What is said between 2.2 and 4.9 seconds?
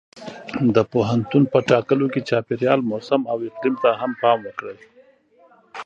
چاپېریال، موسم او اقلیم ته هم پام وکړئ.